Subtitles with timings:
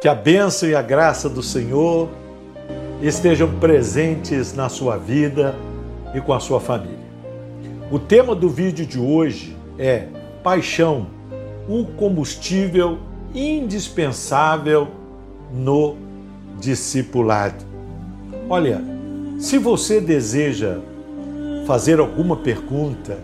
[0.00, 2.08] Que a bênção e a graça do Senhor
[3.02, 5.54] estejam presentes na sua vida
[6.14, 6.96] e com a sua família.
[7.90, 10.06] O tema do vídeo de hoje é
[10.42, 11.08] Paixão,
[11.68, 12.98] o combustível
[13.34, 14.88] indispensável
[15.52, 15.96] no
[16.58, 17.62] discipulado.
[18.48, 18.82] Olha,
[19.38, 20.78] se você deseja
[21.66, 23.18] fazer alguma pergunta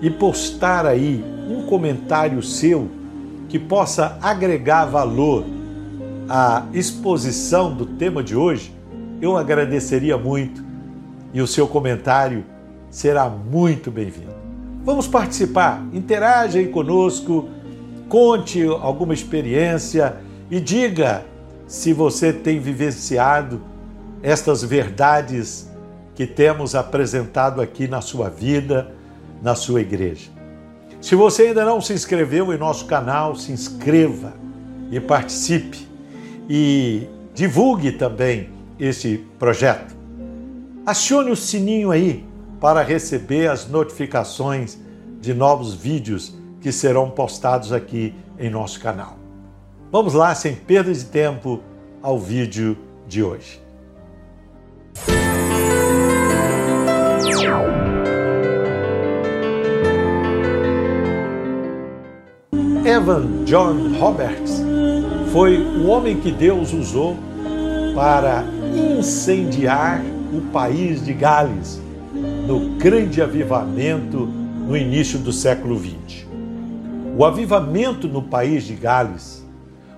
[0.00, 2.88] e postar aí um comentário seu
[3.46, 5.44] que possa agregar valor
[6.34, 8.74] à exposição do tema de hoje,
[9.20, 10.64] eu agradeceria muito
[11.30, 12.42] e o seu comentário
[12.88, 14.32] será muito bem-vindo.
[14.82, 17.50] Vamos participar, interaja aí conosco,
[18.08, 20.16] conte alguma experiência
[20.50, 21.22] e diga
[21.66, 23.60] se você tem vivenciado
[24.22, 25.70] estas verdades
[26.14, 28.90] que temos apresentado aqui na sua vida,
[29.42, 30.30] na sua igreja.
[30.98, 34.32] Se você ainda não se inscreveu em nosso canal, se inscreva
[34.90, 35.91] e participe
[36.48, 39.94] e divulgue também esse projeto.
[40.84, 42.24] Acione o sininho aí
[42.60, 44.78] para receber as notificações
[45.20, 49.16] de novos vídeos que serão postados aqui em nosso canal.
[49.90, 51.60] Vamos lá, sem perda de tempo,
[52.00, 53.60] ao vídeo de hoje.
[62.84, 64.61] Evan John Roberts
[65.32, 67.16] foi o homem que Deus usou
[67.94, 68.44] para
[68.98, 71.80] incendiar o país de Gales
[72.46, 76.26] no grande avivamento no início do século XX.
[77.16, 79.42] O avivamento no país de Gales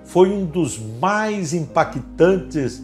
[0.04, 2.80] foi um dos mais impactantes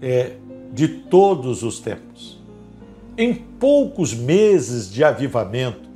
[0.00, 0.34] é,
[0.72, 2.40] de todos os tempos.
[3.18, 5.88] Em poucos meses de avivamento,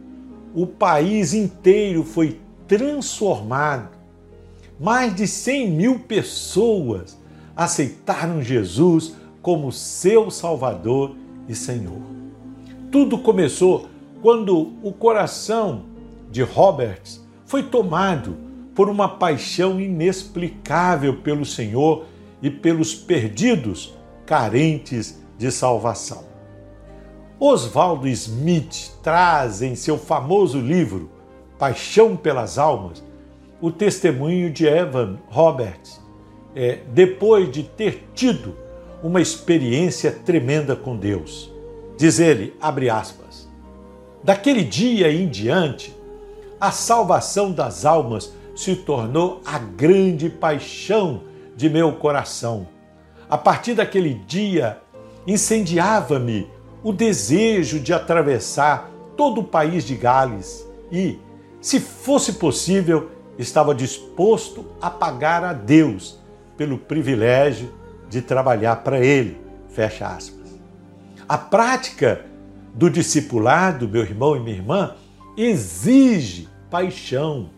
[0.53, 4.04] o país inteiro foi transformado.
[4.79, 7.17] Mais de 100 mil pessoas
[7.57, 11.15] aceitaram Jesus como seu Salvador
[11.49, 12.03] e Senhor.
[12.91, 13.89] Tudo começou
[14.21, 15.85] quando o coração
[16.31, 18.37] de Roberts foi tomado
[18.75, 22.07] por uma paixão inexplicável pelo Senhor
[22.43, 23.95] e pelos perdidos
[24.27, 26.25] carentes de salvação.
[27.39, 31.11] Oswaldo Smith traz em seu famoso livro
[31.59, 33.05] Paixão pelas Almas
[33.65, 35.99] o testemunho de Evan Roberts,
[36.55, 38.55] é, depois de ter tido
[39.03, 41.51] uma experiência tremenda com Deus.
[41.97, 43.49] Diz ele, abre aspas,
[44.23, 45.97] daquele dia em diante,
[46.61, 51.23] a salvação das almas se tornou a grande paixão
[51.57, 52.69] de meu coração.
[53.31, 54.79] A partir daquele dia,
[55.27, 56.47] incendiava-me
[56.83, 61.19] o desejo de atravessar todo o país de Gales e,
[61.63, 66.19] se fosse possível, estava disposto a pagar a Deus
[66.57, 67.73] pelo privilégio
[68.09, 69.39] de trabalhar para Ele.
[69.69, 70.55] Fecha aspas.
[71.29, 72.25] A prática
[72.75, 74.95] do discipulado, meu irmão e minha irmã,
[75.37, 77.51] exige paixão.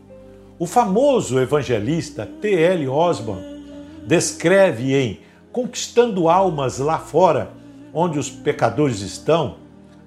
[0.59, 2.89] O famoso evangelista T.L.
[2.89, 3.67] Osborne
[4.07, 5.21] descreve em
[5.53, 7.51] Conquistando Almas Lá Fora
[7.99, 9.57] onde os pecadores estão,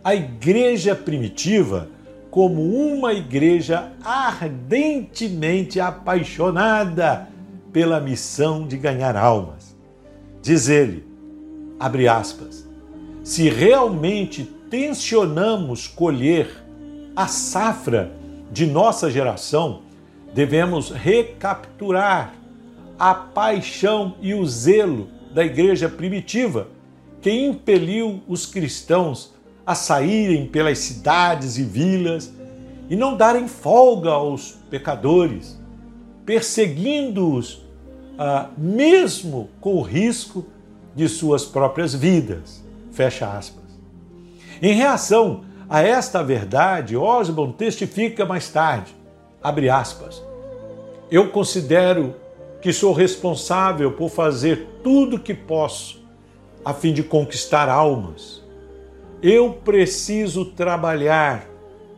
[0.04, 1.90] a igreja primitiva
[2.30, 7.28] como uma igreja ardentemente apaixonada
[7.74, 9.76] pela missão de ganhar almas.
[10.42, 11.06] Diz ele,
[11.80, 12.68] abre aspas,
[13.24, 16.50] se realmente tensionamos colher
[17.16, 18.12] a safra
[18.52, 19.82] de nossa geração,
[20.34, 22.34] devemos recapturar
[22.98, 26.68] a paixão e o zelo da igreja primitiva
[27.22, 29.34] que impeliu os cristãos
[29.70, 32.34] a saírem pelas cidades e vilas
[32.90, 35.62] e não darem folga aos pecadores,
[36.26, 37.62] perseguindo-os,
[38.18, 40.44] ah, mesmo com o risco
[40.96, 42.64] de suas próprias vidas.
[42.92, 43.66] Fecha aspas.
[44.60, 48.96] Em reação a esta verdade, Osborne testifica mais tarde,
[49.40, 50.20] abre aspas,
[51.12, 52.16] eu considero
[52.60, 56.02] que sou responsável por fazer tudo o que posso
[56.66, 58.49] a fim de conquistar almas.
[59.22, 61.46] Eu preciso trabalhar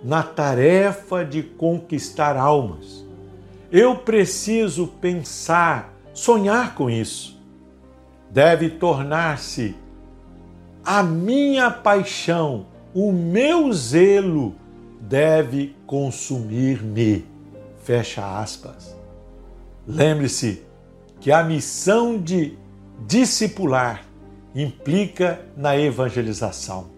[0.03, 3.05] na tarefa de conquistar almas.
[3.71, 7.39] Eu preciso pensar, sonhar com isso.
[8.29, 9.75] Deve tornar-se
[10.83, 14.55] a minha paixão, o meu zelo
[14.99, 17.25] deve consumir-me.
[17.83, 18.97] Fecha aspas.
[19.87, 20.63] Lembre-se
[21.19, 22.57] que a missão de
[23.05, 24.03] discipular
[24.55, 26.90] implica na evangelização.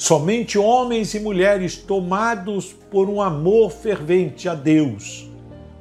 [0.00, 5.30] Somente homens e mulheres tomados por um amor fervente a Deus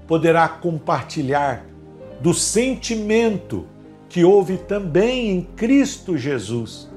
[0.05, 1.65] poderá compartilhar
[2.19, 3.65] do sentimento
[4.09, 6.89] que houve também em Cristo Jesus,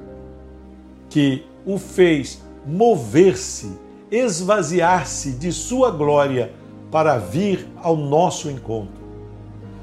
[1.09, 3.71] que o fez mover-se,
[4.11, 6.53] esvaziar-se de sua glória
[6.91, 9.01] para vir ao nosso encontro.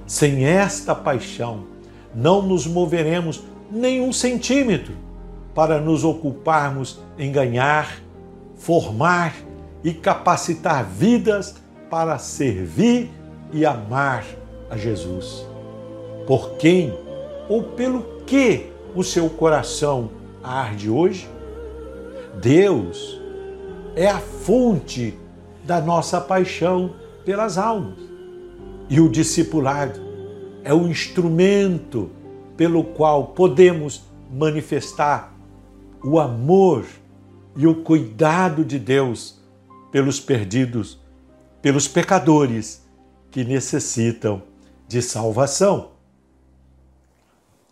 [0.05, 1.63] Sem esta paixão,
[2.13, 3.41] não nos moveremos
[3.71, 4.93] nenhum centímetro
[5.53, 8.01] para nos ocuparmos em ganhar,
[8.55, 9.35] formar
[9.83, 11.55] e capacitar vidas
[11.89, 13.09] para servir
[13.51, 14.25] e amar
[14.69, 15.45] a Jesus.
[16.27, 16.93] Por quem
[17.47, 20.11] ou pelo que o seu coração
[20.43, 21.27] arde hoje?
[22.39, 23.19] Deus
[23.95, 25.17] é a fonte
[25.63, 26.93] da nossa paixão
[27.25, 27.99] pelas almas.
[28.89, 29.99] E o discipulado
[30.63, 32.09] é o instrumento
[32.55, 35.33] pelo qual podemos manifestar
[36.03, 36.85] o amor
[37.55, 39.39] e o cuidado de Deus
[39.91, 40.99] pelos perdidos,
[41.61, 42.85] pelos pecadores
[43.31, 44.43] que necessitam
[44.87, 45.91] de salvação.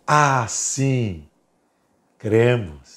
[0.06, 1.28] Assim,
[2.18, 2.97] cremos.